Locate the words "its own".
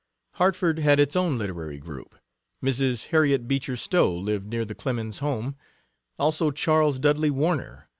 0.99-1.37